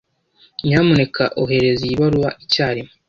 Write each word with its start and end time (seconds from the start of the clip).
Nyamuneka 0.65 1.23
ohereza 1.41 1.83
iyi 1.85 1.95
baruwa 2.01 2.29
icyarimwe. 2.43 2.91